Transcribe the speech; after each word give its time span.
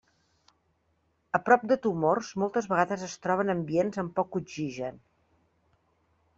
A 1.39 1.39
prop 1.49 1.65
de 1.73 1.77
tumors 1.83 2.33
moltes 2.45 2.69
vegades 2.73 3.05
es 3.11 3.15
troben 3.27 3.55
ambients 3.57 4.03
amb 4.05 4.17
poc 4.19 4.43
oxigen. 4.43 5.01